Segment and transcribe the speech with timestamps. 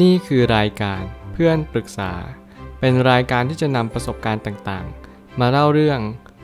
[0.00, 2.12] นี่คือรายการเพื่อนปรึกษา
[2.80, 6.00] เป็นรายการที่จะนำประสบการณ์ต่างๆ มาเล่าเรื่อง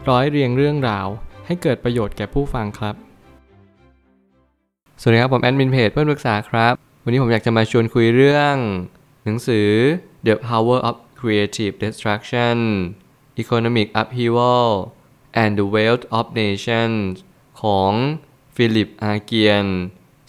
[0.09, 1.07] ร้อยเรียงเรื่องราว
[1.47, 2.95] ให้เกิดประโยชน์แก่ผู้ฟังครับ
[5.01, 6.75] สวัสดีครับ ผมแอดมินเพจเพื่อนปรึกษาครับ
[7.05, 8.57] วันนี้ผมอยากจะมาชวนคุยเรื่อง
[9.25, 9.69] หนังสือ
[10.27, 12.57] The Power of Creative Destruction
[13.43, 14.69] Economic Upheaval
[15.43, 17.15] and the Wealth of Nations
[17.63, 17.93] ของ
[18.57, 19.67] ฟิลิปอาเกียน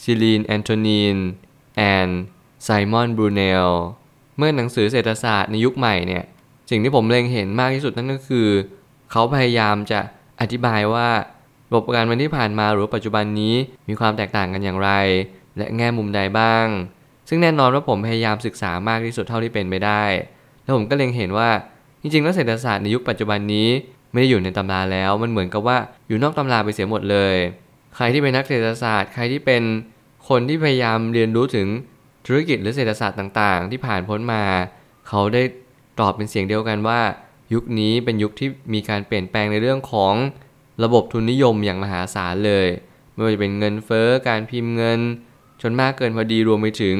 [0.04, 2.10] Céline Antonin and
[2.64, 3.68] Simon Bunel
[4.38, 6.24] เมื่อหนังสือเศรษฐศาสตร์ในยุคใหม่เนี่ย
[6.70, 8.48] สิ่งที่ผมเล็งเห็นมากที่สุดนั่นก็คือ
[9.12, 10.00] เขาพยายามจะ
[10.42, 11.08] อธิบายว่า
[11.70, 13.56] ระบบการเงินที่ผ่านมาหรือปัจจุบันนี้
[13.90, 14.92] มีความแตกต่างกันอย่างไร
[15.58, 16.68] และแง่มุมใดบ้าง
[17.30, 20.04] ซึ่งแน่นอนว่าผมพยายามศึกษามากที่สุดเท่าที่เป็นไปได้
[20.64, 21.50] แล้วผมก็เล็งเห็นว่า
[22.02, 23.68] จริงๆแล้วเศรษฐศาสตร์ในยุคปัจจุบันนี้
[24.12, 27.36] ไม่ได้อยู่ในตำราแล้วมันเหมือนกับว่าอยู่นอกตำราไปเสียหมดเลย
[27.96, 29.64] ใครที่เป็นนักเศรษฐศาสตร์ ใครที่เป็น
[30.30, 31.68] คนที่พยายามเรียนรู้ถึง
[32.26, 34.44] ธุรกิจหรือเศรษฐศาสตร์ต่างๆ ที่ผ่านพ้นมา
[35.08, 35.44] เขาได้
[36.00, 37.00] ตอบเป็นเสียงเดียวกันว่า
[37.54, 40.14] ยุคนี้เป็นยุคที่มีการเปลี่ยนแปลงในเรื่องของ
[40.84, 42.68] ระบบทุนนิยมอย่างมหาศาลเลย
[43.14, 45.00] ไม่ว่าจะเป็นเงินเฟ้อการพิมพ์เงิน
[45.62, 46.98] จนมากเกินพอดีรวมไปถึง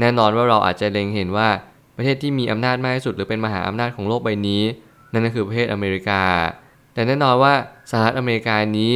[0.00, 1.48] แน่นอนว่าเราอาจจะเล็งเห็นว่า
[1.96, 4.62] ประเทศที่มีอำนาจมากที่สุดหรือเป็นมหาอำนาจของโลกใบนี้
[5.12, 6.22] นั่นก็คือประเทศอเมริกา
[6.94, 7.54] แต่แน่นอนว่า
[7.90, 8.92] สหรัฐอเมริกานี้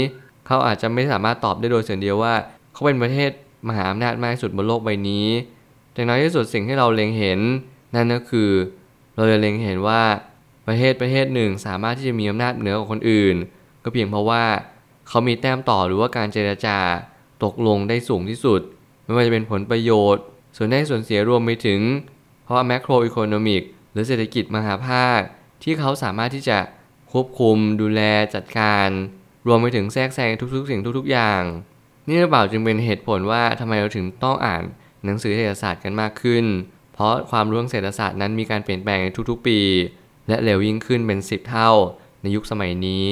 [0.47, 2.35] เขาอาจจะไม่สามารถตอบได้โดยเสียงเดียวว่า
[2.73, 3.31] เขาเป็นประเทศ
[3.69, 5.27] มหาอำนาจมากที่สุดบนโลกใบนี้
[5.97, 7.41] แต่น้อยที่สุดสิ่งที่เราเล็งเห็น
[7.95, 8.51] นั่นก็คือ
[9.17, 10.03] เราจะเล็งเห็นว่า
[10.67, 13.37] ประเทศประเทศหนึ่งสามารถที่จะมีอำนาจเหนือกว่าคนอื่น
[13.85, 14.45] ก็เพียงเพราะว่า
[15.09, 16.79] เขามีแต้มต่อหรือว่าการเจรจา
[17.45, 18.61] ตกลงได้สูงที่สุด
[19.05, 20.23] ไม่ว่าจะเป็นผลประโยชน์
[20.57, 21.81] ส่วนได้ส่วนเสียรวมไปถึง
[22.45, 25.21] เพราะว่าแมกโรอีโคโนมิกหรือเศรษฐกิจมหาภาค
[25.63, 26.59] ที่เขาสามารถที่จะ
[27.13, 28.01] ควบคุมดูแล
[28.35, 28.89] จัดการ
[29.47, 31.43] รวมไปถึงแทรกแซงทุกๆ สิ่งทุก ๆ อย่าง
[32.09, 34.63] นี่หรือเปล่าจึงเป็นเหตุผลว่าทำไมเราถึงต้องอ่าน
[35.05, 36.45] หนังสือเศรษฐศาสตร์กันมากขึ้น
[36.95, 39.59] เพราะความรู้เรื่องเศรษฐศาสตร์นั้นมีการเปลี่ยนแปลงในทุกๆปี
[40.29, 41.71] และเร็วยิ่งขึ้นเป็น 10 เท่า
[42.23, 43.09] ในยุคสมัยนี้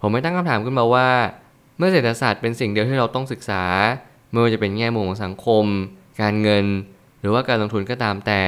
[0.00, 1.08] ผมไม่ตั้งคำถามขึ้นมาว่า
[1.76, 3.64] เมื่อเศรษฐศาสตร์เป็นสิ่งเดียวที่เราต้องศึกษา
[4.30, 5.64] ไม่ว่าจะเป็นแง่มุมของสังคม
[6.20, 6.66] การเงิน
[7.20, 8.44] หรือว่าการลงทุนก็ตามแต่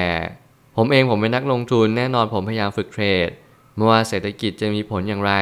[0.77, 3.29] ผมเองผมเป็นนักลงทุนแน่นอนผมพยายามฝึกเทรด
[3.75, 5.33] ไม่ว่าเศรษฐกิจจะมีผลอย่างไร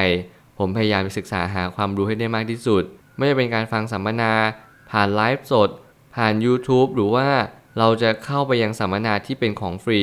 [0.57, 2.83] ผมพยายามไปศึกษาหาความรู้ให้ได้มากที่สุด
[3.17, 4.33] ไม่ว่าจะเป็นการฟังสัมมนา
[4.91, 5.69] ผ่านไลฟ์สด
[6.15, 7.27] ผ่าน YouTube หรือว่า
[7.79, 10.01] เราจะเข้าไปยังสัมมนาที่เป็นของฟรี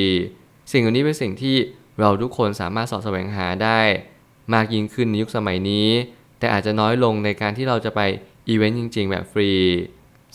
[0.73, 1.57] สิ่งเหล่านี้เป็นสิ่งที่
[2.01, 3.81] เราทุกคนสามารถสอบแสวงหาได้
[4.55, 5.89] มากยิ่งขึ้นในยุคสมัยนี้
[6.39, 8.01] แต่อาจจะน้อยลงในการที่เราจะไป
[8.49, 9.51] อีเวนต์จริง ๆ แบบฟรี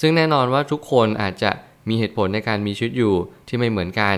[0.01, 1.51] ซึ่งแน่นอนว่าทุกคนอาจจะ
[1.89, 3.15] มีเหตุผลในการมีชีวิตอยู่
[3.47, 4.17] ที่ไม่เหมือนกัน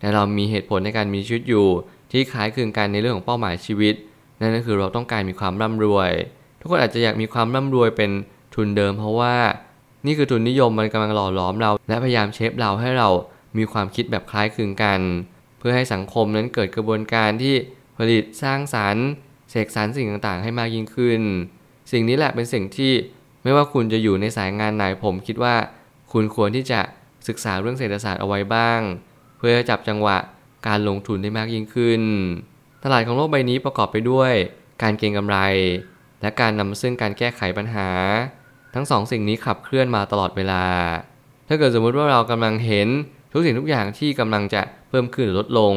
[0.00, 1.66] แต่เรามีเหตุผลในการมีชีวิตอยู่
[2.12, 3.94] ที่คล้ายคลึงกันในเรื่องของเป้าหมายชีวิต
[4.40, 6.10] นั่นก็คือเราต้องการมีความร่ำรวย
[6.60, 8.10] ทุกคนอาจจะอยากมีความร่ำรวยเป็น
[8.54, 9.34] ทุนเดิมเพราะว่า
[10.06, 13.08] นี่คือทุนนิยมมันกำลังหล่อหลอมเรา และพยายามเชฟเราให้เรา
[13.58, 15.00] มีความคิดแบบคล้ายคลึงกัน
[15.58, 17.54] เพื่อให้สังคมนั้นเกิดกระบวนการที่
[17.98, 19.06] ผลิตสร้างสรรค์
[19.50, 21.20] เสกสรรสิ่งต่างๆ ให้มากยิ่งขึ้น
[21.92, 22.92] สิ่งนี้แหละเป็นสิ่งที่
[23.42, 25.54] ไม่ว่าคุณจะอยู่ในสายงานไหนผมคิดว่า
[26.12, 26.80] คุณควรที่จะ
[27.28, 28.80] ศึกษาเรื่องเศรษฐศาสตร์เอาไว้บ้าง
[29.38, 30.16] เพื่อจับจังหวะ
[30.66, 32.02] การลงทุนได้มากยิ่งขึ้น
[32.84, 34.32] ตลาดของโลกใบนี้ประกอบไปด้วย
[34.82, 35.38] การเก็งกำไร
[36.22, 37.88] และการนำซึ่งการแก้ไขปัญหา
[38.74, 40.64] ทั้งสองสิ่งนี้ขับเคลื่อนมาตลอดเวลา
[41.48, 42.88] ถ้าเกิดสมมุติว่าเรากำลังเห็น
[43.32, 45.74] ทุกสิ่งทุกอย่างที่กำลังจะเพิ่มขึ้นหรือลดลง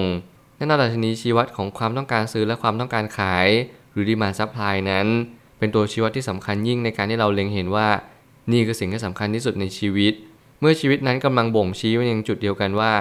[0.57, 3.47] แน่นอนดัชนีชี้วัดของความต้องการซื้อและความต้องการขาย
[3.91, 5.07] หรือ demand supply นั้น
[5.57, 7.88] เป็นตัวชี้วัดที่สำคัญยิ่งในการที่เราเล็งเห็นว่า
[8.52, 10.13] นี่คือสิ่งที่สำคัญที่สุดในชีวิต
[10.59, 12.94] เมื่อชีวิตนั้นกำลังบ่งชี้ไปยังจุดเดียวกันว่า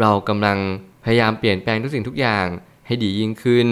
[0.00, 0.58] เรากำลัง
[1.04, 2.46] พยายามเปลี่ยนแปลงทุกสิ่งทุกอย่าง
[2.86, 3.68] ให้ดียิ่งขึ้น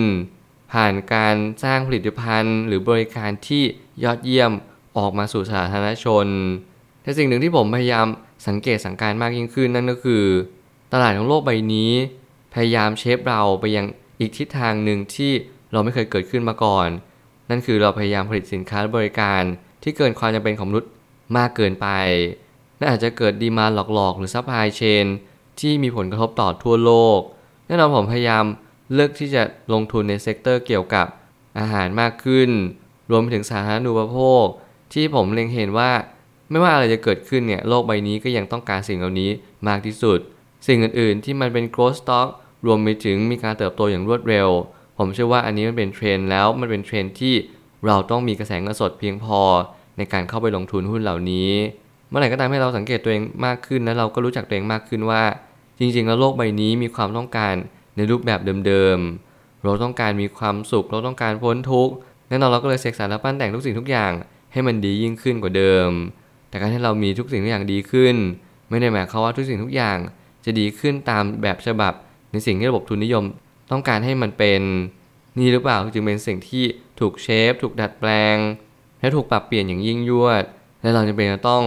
[0.72, 3.62] ผ่านการสร้างผลิตภัณฑ์ หรือบริการที่
[4.04, 4.52] ยอดเยี่ยม
[4.98, 6.26] ออกมาสู่สาธารณชน
[7.02, 8.06] แต่สิ่งหนึ่งที่ผมพยายาม
[8.46, 10.24] สังเกตสังกามากยิ่งขึ้นนั่นก็คือ
[10.92, 11.92] ตลาดของโลกใบนี้
[12.54, 13.86] พยายาม shape เราไปยัง
[14.18, 15.32] อีกทิศทางหนึ่งที่
[15.72, 16.88] เราไม่เคยเกิดขึ้นมาก่อน
[17.50, 19.42] นั่นคือเราพยายามผลิตสินค้าและบริการ
[19.82, 20.90] ที่เกินความจำเป็นของมนุษย์
[21.36, 21.88] มากเกินไป
[22.78, 25.06] และอาจจะเกิด demand หลอกๆ หรือ supply chain
[25.60, 27.20] ที่มีผลกระทบต่อทั่วโลก
[27.66, 28.44] แน่นอนผมพยายาม
[28.92, 29.42] เลือกที่จะ
[29.72, 31.06] ลงทุนใน sector เกี่ยวกับ
[31.58, 32.50] อาหารมากขึ้น
[33.10, 34.46] รวมไปถึงสาธารณูปโภค
[34.94, 35.90] ที่ผมเล็งเห็นว่า
[36.50, 39.30] ไม่ว่าอะไรจะเกิดขึ้นเนี่ยโลกใบนี้ก็ยังต้องการสิ่งเหล่านี้
[39.68, 40.18] มากที่สุด
[40.66, 42.28] สิ่งอื่นๆ ที่มันเป็น growth stock
[42.66, 44.48] รวมไปถึงมีการเติบโตอย่างรวดเร็ว
[44.98, 47.34] ผมเชื่อว่าอันนี้มันเป็นเทรนแล้วมันเป็นเทรนที่
[47.86, 49.40] เราต้องมีกระแสเงินสดเพียงพอ
[49.98, 51.50] ในการเข้าไปลงทุนหุ้นเหล่านี้
[52.08, 55.22] เมื่อไหร่ก็ตามให้เราสังเกตตัวเองมากขึ้น และเราก็รู้จักตัวเองมากขึ้นว่า
[55.78, 57.54] จริงๆ แล้วโลกใบนี้มีความต้องการ
[57.96, 61.92] ในรูปแบบเดิมๆเราต้องการมีความสุข เราต้องการพ้นทุกข์
[62.28, 64.12] แน่นอนเราก็เลยเสกสรรและปั้นแต่งทุกสิ่งทุกอย่าง
[64.54, 65.90] ให้มันดียิ่งขึ้นกว่าเดิม
[66.48, 68.16] แต่การที่เรามีทุกสิ่งทุกอย่างดีขึ้น
[68.70, 69.98] ไม่ได้หมายความว่าทุกสิ่งทุกอย่าง
[70.44, 71.92] จะดีขึ้นตามแบบฉบับ
[72.32, 73.24] ในสิ่งที่ระบบทุนนิยม
[73.70, 74.62] ต้องการให้มันเป็น
[75.38, 76.64] นี่หรือเปล่าจึงเป็นสิ่งที่
[77.00, 78.36] ถูกเชฟถูกดัดแปลง
[79.00, 80.44] และถูกปรับเปลี่ยนอย่างยิ่งยวด
[80.82, 81.62] และเราจะเป็นต้อง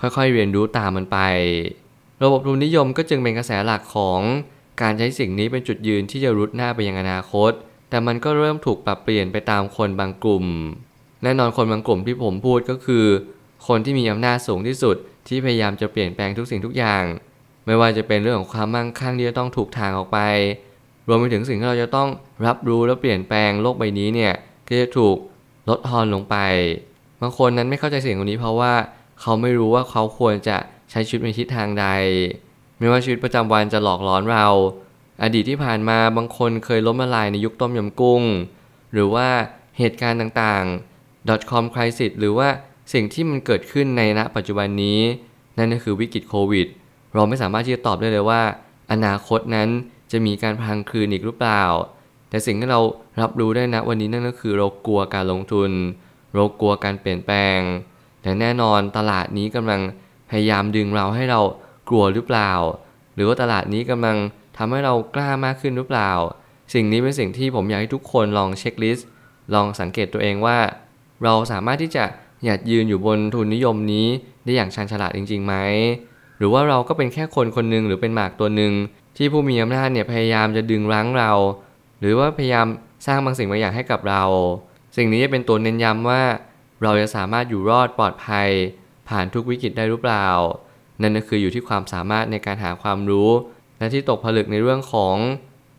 [0.00, 1.18] ค่อยๆเรียนรู้ตามมันไป
[2.22, 4.20] ระบบทุนนิยมก็จึงเป็นกระแสหลักของ
[4.82, 7.52] การใช้สิ่งนี้เป็นจุดยืนที่จะรุดหน้าไปยังอนาคต
[7.90, 10.46] แต่มันก็เริ่มถูกปรับเปลี่ยนไปตามคนบางกลุ่ม
[11.22, 13.04] แน่นอนคนบางกลุ่มที่ผมพูดก็คือ
[13.68, 14.96] คนที่มีอำนาจสูงที่สุด
[15.28, 17.04] ที่พยายามจะเปลี่ยนแปลงทุกสิ่งทุกอย่าง
[17.66, 20.18] ไม่ว่าจะเป็นเรื่องของความมั่งคั่งที่จะต้องถูกทางออกไป
[21.06, 22.08] รวมไปถึงสิ่งที่เราจะต้อง
[22.46, 24.34] รับรู้และเปลี่ยนแปลงโลกใบนี้เนี่ย
[24.68, 25.16] ก็จะถูก
[25.68, 26.36] ลดทอนลงไป
[27.20, 28.72] บางคนนั้นไม่เข้าใจสิ่งนี้เพราะว่า
[29.20, 30.56] เขาไม่รู้ว่าเขาควรจะ
[30.90, 31.86] ใช้ชีวิตในทิศทางใด
[32.78, 34.46] ไม่ว่าชีวิตประจำวันจะหลอกล้อนเรา
[35.22, 38.22] อดีตที่ผ่านมาบางคนเคยล้มละลายในยุคต้มยำกุ้ง
[38.92, 39.28] หรือว่า
[39.78, 40.89] เหตุการณ์ต่างๆ
[41.28, 42.48] .com crisis หรือว่า
[42.92, 45.00] สิ่งที่มันเกิดขึ้นในณปัจจุบันนี้
[45.58, 46.66] นั่นก็คือวิกฤตโควิด
[47.14, 48.42] เราไม่สามารถที่จะตอบได้เลยว่า
[48.92, 49.68] อนาคตนั้น
[50.12, 51.64] จะมีการพังคืนอีกหรือเปล่า
[52.30, 52.80] แต่สิ่งที่เรา
[53.20, 55.70] รับรู้ได้นะวันนี้นั่นก็คือเรากลัวการลงทุน
[56.34, 57.58] เรากลัวการเปลี่ยนแปลง
[58.22, 59.80] แต่แน่นอนตลาดนี้กำลัง
[60.30, 61.40] พยายามดึงเราให้เรา
[61.88, 62.52] กลัวหรือเปล่า
[63.14, 64.16] หรือว่าตลาดนี้กำลัง
[64.56, 66.10] ทำให้เรากล้ามากขึ้นหรือเปล่า
[66.74, 69.08] สิ่งนี้เป็นสิ่งที่ผมอยากให้ทุกคนลองเช็คลิสต์
[69.54, 70.58] ลองสังเกตตัวเองว่า
[71.24, 72.04] เราสามารถที่จะ
[72.44, 74.06] หยัดยืนอยู่บนทุนนิยมนี้
[74.44, 75.54] ได้อย่างชันฉลาดจริงๆไหม
[76.38, 78.72] หรือว่าเราก็เป็นแค่คนคนหนึ่งหรือเป็นหมากตัวหนึ่ง
[79.16, 81.32] ที่ผู้มีอำนาจเนี่ยพยายามจะดึงรั้งเรา
[82.00, 82.66] หรือว่าพยายาม
[83.06, 84.22] สร้างบางสิ่งบางอย่างให้กับเรา
[84.96, 86.22] สิ่งนี้จะเป็นตัวเน้นย้ำว่า
[86.82, 88.48] เราจะสามารถอยู่รอดปลอดภัย
[89.08, 90.28] ผ่านทุกวิกฤตได้หรือเปล่า
[91.02, 93.30] นั่นก็คืออยู่ที่ความสามารถในการหาความรู้
[93.78, 95.16] และที่ตกผลึกในเรื่องของ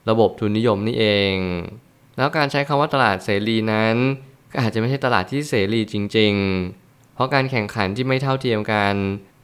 [0.10, 1.36] ระบบทุนนิยมนี่เอง
[2.18, 3.96] แล้วการใช้คำว่าตลาดเสรีนั้น
[4.52, 6.34] ก็อาจจะไม่ใช่ตลาดที่เสรีจริง
[6.74, 8.94] ๆ เพราะการแข่งขันที่ไม่เท่าเทียมกัน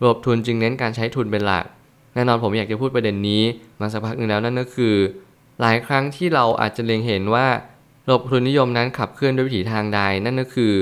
[0.01, 1.65] ระบบทุนจึงเน้นการใช้ทุนเป็นหลัก
[2.13, 3.43] แน่นอนผมอยากจะพูดประเด็นนี้
[3.79, 4.95] มาสักพักหนึ่งแล้วนั่นก็คือ
[5.61, 7.47] หลายครั้งที่เราอาจจะเล็งเห็นว่า
[8.07, 10.73] ระบบทุนนิยมนั้นขับเคลื่อนด้วยวิถีทางใด นั่นก็คือ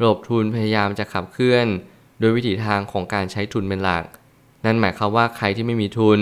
[0.00, 1.66] ระบบทุนพยายามจะขับเคลื่อน
[2.20, 4.04] โดยวิถีทางของการใช้ทุนเป็นหลัก
[4.64, 6.20] นั่นหมายความว่าใครที่ไม่มีทุน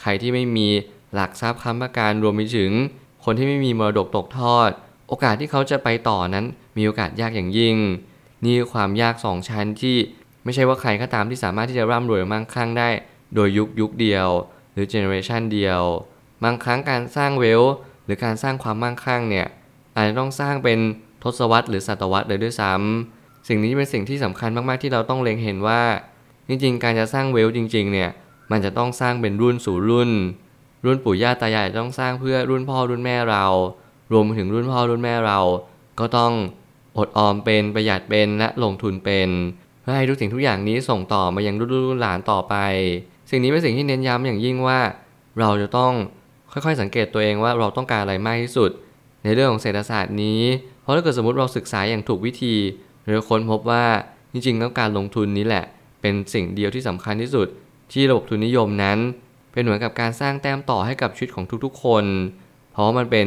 [0.00, 0.68] ใครที่ไม่มี
[1.14, 2.72] หลักทรัพย์ค้ำประกันรวมไปถึง
[3.24, 4.70] คนที่ไม่มีมรดกตกทอด
[5.08, 6.46] โอกาสที่เขาจะไปต่อนั้น
[6.76, 7.76] มีโอกาสยากอย่างยิ่ง
[8.44, 9.96] นี่ความยากสองชั้นที่
[10.44, 12.88] ไม่ใช่ว่าใครก็ตามที่สามารถที่จะร่ำรวยมั่งคั่งได้
[13.34, 14.28] โดยยุคยุคเดียว
[14.72, 15.80] หรือเจเนอเรชันเดียว
[16.44, 17.62] บางครั้งการสร้างเวล
[18.04, 19.46] หรือการสร้างความมั่งคั่งเนี่ย
[19.96, 20.78] อาจจะต้องสร้างเป็น
[21.22, 25.82] ทศวรรษหรือศตวรรษเลยด้วยซ้ำสิ่งนี้เป็นสิ่งที่สำคัญมากๆที่เราต้องเล็งเห็นว่า
[26.48, 28.10] จริงๆ การจะสร้างเวลจริง ๆ เนี่ย
[28.50, 30.10] มันจะต้องสร้างเป็นรุ่นสู่รุ่น
[30.84, 33.44] รุ่นปู่ย่าตายายต้องสร้างเพื่อรุ่นพ่อรุ่นแม่เรา
[34.12, 35.40] รวมไปถึงรุ่นพ่อรุ่นแม่เรา
[36.00, 36.32] ก็ต้อง
[36.98, 39.28] อดออมเป็นประหยัดเป็นและลงทุนเป็น
[39.80, 42.54] เพื่อให้ทุกสิ่งทุกอย่างนี้ส่งต่อมายังรุ่นรุ่นหลานต่อไป
[43.30, 44.78] สิ่งนี้เป็นสิ่งที่เน้นย้ำอย่างยิ่งว่า
[45.40, 45.92] เราจะต้อง
[46.52, 48.70] ค่อยๆสังเกตตัวเองว่าเราต้องการอะไรมากที่สุด
[49.24, 50.42] ในเรื่องของเศรษฐศาสตร์นี้
[50.82, 52.54] เพราะถ้าเกิดสมมติเราศึกษาอย่างถูกวิธี
[53.02, 53.84] เราค้นพบว่า
[54.32, 55.64] จริงๆแล้วการลงทุนนี้แหละ
[56.00, 57.48] เป็นสิ่งเดียวที่สำคัญที่สุด
[57.92, 58.98] ที่ระบบทุนนิยมนั้น
[59.52, 62.04] เป็นเหมือนกับการสร้างแต้มต่อให้กับชีวิตของทุกๆ คน
[62.72, 63.26] เพราะมันเป็น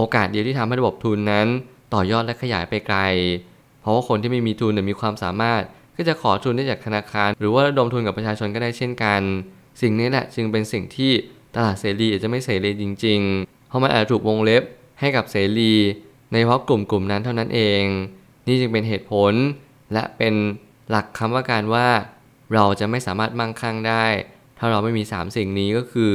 [0.00, 1.46] อกาสเดียวที่ทำให้ระบบทุนนั้น
[1.94, 2.98] ต่อยอดและขยายไปไกล
[3.80, 5.62] เพราะว่าคนที่ไม่มีทุนแต่มีความสามารถ
[5.96, 9.20] ก็จะขอทุนได้จากธนาคาร หรือว่าระดมทุนกับประชาชนก็ได้เช่นกัน
[9.82, 11.12] สิ่งนี้แหละจึงเป็นสิ่งที่
[11.54, 14.62] ตลาดเสรีอาจจะไม่เสรีจริง ๆ เพราะมันอาจถูกวงเล็บ
[15.00, 15.72] ให้กับเสรี
[16.30, 17.84] ในเฉพาะกลุ่มกลุ่มนั้นเท่านั้นเอง
[18.46, 19.32] นี่จึงเป็นเหตุผล
[19.92, 20.34] และเป็น
[20.90, 21.88] หลักคำว่าการว่า
[22.54, 24.06] เราจะไม่สามารถมั่งคั่งได้
[24.58, 26.12] ถ้าเราไม่มี 3 สิ่งนี้ก็คือ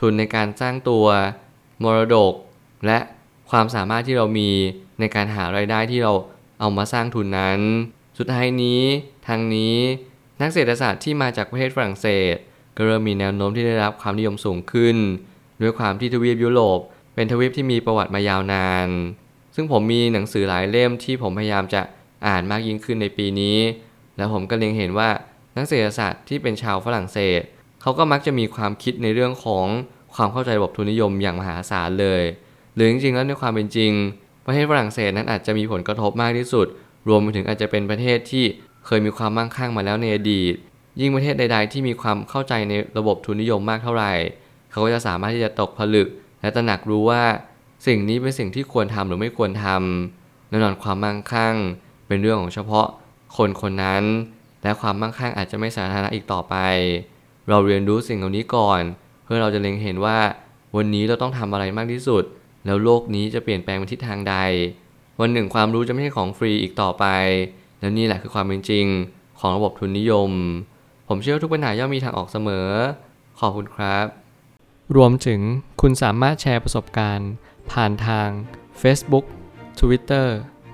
[0.00, 1.06] ทุนในการสร้างตัว
[1.82, 2.32] มรดก
[2.86, 2.98] และ
[3.50, 4.50] ความสามารถที่เรามี
[5.00, 6.12] ในการหารายได้ที่เรา
[6.60, 7.60] เอามาสร้างทุนนั้น
[8.18, 8.82] สุดท้ายนี้
[9.28, 9.76] ทางนี้
[10.40, 12.36] นักเศรษฐศาสตร์ที่มาจากประเทศฝรั่งเศส
[12.76, 14.96] ก็เริ่มมีแนวโน้มที่ได้รับความนิยมสูงขึ้น
[15.62, 16.80] ด้วยความที่ทวีปยุโรป
[17.14, 18.88] เป็นทวีปที่มีประวัติมายาวนาน
[19.54, 21.82] ซึ่งผมมีหนังสือหลายเล่มที่ผมพยายามจะ
[22.26, 23.58] อ่านมากยิ่งขึ้นในปีนี้
[24.16, 25.10] แล้วผมก็เล็งเห็นว่า
[25.56, 27.40] นักเศรษฐศาสตร์ที่เป็นชาวฝรั่งเศส
[27.82, 29.66] เขาก็มักจะมีความคิดในเรื่องของ
[30.14, 32.22] ความเข้าใจระบบทุนนิยมอย่างมหาศาลเลย
[32.78, 33.92] หรือจริงๆแล้วในความเป็นจริง
[34.46, 36.66] ประเทศฝรั่งเศสนั้นอาจจะมีผลกระทบมากที่สุด
[37.08, 38.44] รวมไปถึงอาจจะเป็นประเทศที่
[38.86, 40.54] เคยมีความมั่งคั่งมาแล้วในอดีต
[41.00, 44.12] ยิ่งประเทศใด ๆ ที่มีความเข้าใจในระบบทุนนิยมมากเท่าไหร่
[44.70, 46.08] เขาก็จะสามารถที่จะตกผลึก
[46.40, 47.22] และตระหนักรู้ว่า
[47.86, 51.54] สิ่งนี้เป็นสิ่งที่ควรทำหรือไม่ควรทำแน่นอนความมั่งคั่ง
[52.06, 52.86] เป็นเรื่องของเฉพาะ
[53.36, 54.04] คนคนนั้น
[54.62, 56.56] และความมั่งคั่งอาจจะไม่สาธารณะอีกต่อไป
[57.48, 58.80] เราเรียนรู้สิ่งเหล่านี้ก่อน
[59.24, 60.18] เพื่อเราจะเล็งเห็นว่า
[60.76, 62.24] วันนี้เราต้องทำอะไรมากที่สุด
[62.68, 64.36] แล้วโลกนี้จะเปลี่ยนแปลงไปทิศทางใด
[65.20, 67.04] วันหนึ่งความรู้จะไม่ใช่ของฟรีอีกต่อไป
[67.80, 68.86] แล้วนี่แหละคือความเป็นจริง
[69.38, 70.30] ของระบบทุนนิยม
[71.08, 72.68] ผมเชื่อว่าทุกปัญหาย่อมมีทางออกเสมอ
[73.40, 74.06] ขอบคุณครับ
[74.96, 75.40] รวมถึง
[75.80, 77.30] คุณสามารถแชร์ประสบการณ์
[77.72, 78.28] ผ่านทาง
[78.82, 79.24] Facebook
[79.80, 80.26] Twitter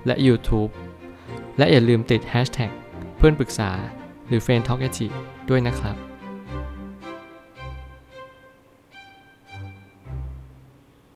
[0.05, 0.71] และ YouTube
[1.57, 2.71] และอย่าลืมติด Hashtag
[3.17, 3.71] เพื่อนปรึกษา
[4.27, 4.81] หรือ f r ร e n d t a l k
[5.49, 5.95] ด้วยนะครับ